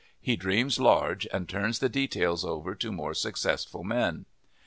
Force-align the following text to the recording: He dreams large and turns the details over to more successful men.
He 0.19 0.35
dreams 0.35 0.79
large 0.79 1.27
and 1.31 1.47
turns 1.47 1.77
the 1.77 1.87
details 1.87 2.43
over 2.43 2.73
to 2.73 2.91
more 2.91 3.13
successful 3.13 3.83
men. 3.83 4.25